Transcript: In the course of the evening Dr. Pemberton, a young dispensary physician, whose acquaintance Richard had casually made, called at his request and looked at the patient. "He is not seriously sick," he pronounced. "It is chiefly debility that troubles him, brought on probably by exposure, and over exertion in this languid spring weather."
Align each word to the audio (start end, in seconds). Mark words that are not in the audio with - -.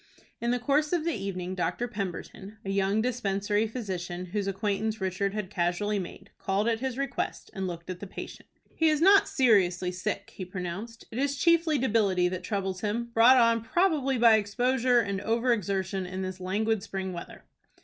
In 0.39 0.49
the 0.49 0.57
course 0.57 0.93
of 0.93 1.05
the 1.05 1.13
evening 1.13 1.53
Dr. 1.53 1.87
Pemberton, 1.87 2.57
a 2.65 2.71
young 2.71 3.03
dispensary 3.03 3.67
physician, 3.67 4.25
whose 4.25 4.47
acquaintance 4.47 4.99
Richard 4.99 5.35
had 5.35 5.51
casually 5.51 5.99
made, 5.99 6.31
called 6.39 6.67
at 6.67 6.79
his 6.79 6.97
request 6.97 7.51
and 7.53 7.67
looked 7.67 7.87
at 7.87 7.99
the 7.99 8.07
patient. 8.07 8.49
"He 8.73 8.89
is 8.89 8.99
not 8.99 9.27
seriously 9.29 9.91
sick," 9.91 10.31
he 10.35 10.43
pronounced. 10.43 11.05
"It 11.11 11.19
is 11.19 11.37
chiefly 11.37 11.77
debility 11.77 12.27
that 12.29 12.43
troubles 12.43 12.81
him, 12.81 13.11
brought 13.13 13.37
on 13.37 13.61
probably 13.63 14.17
by 14.17 14.37
exposure, 14.37 14.99
and 15.01 15.21
over 15.21 15.53
exertion 15.53 16.07
in 16.07 16.23
this 16.23 16.39
languid 16.39 16.81
spring 16.81 17.13
weather." 17.13 17.43